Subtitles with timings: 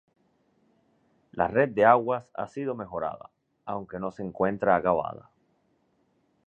[1.31, 3.29] La red de aguas ha sido mejorada,
[3.65, 5.29] aunque no se encuentra acabada.